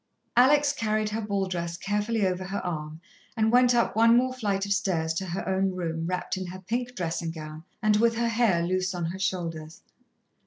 Alex 0.35 0.73
carried 0.73 1.09
her 1.09 1.21
ball 1.21 1.45
dress 1.45 1.77
carefully 1.77 2.25
over 2.25 2.43
her 2.45 2.57
arm 2.65 2.99
and 3.37 3.51
went 3.51 3.75
up 3.75 3.95
one 3.95 4.17
more 4.17 4.33
flight 4.33 4.65
of 4.65 4.73
stairs 4.73 5.13
to 5.13 5.27
her 5.27 5.47
own 5.47 5.69
room, 5.75 6.07
wrapped 6.07 6.37
in 6.37 6.47
her 6.47 6.57
pink 6.59 6.95
dressing 6.95 7.29
gown, 7.29 7.63
and 7.83 7.97
with 7.97 8.15
her 8.15 8.29
hair 8.29 8.63
loose 8.63 8.95
on 8.95 9.05
her 9.05 9.19
shoulders. 9.19 9.83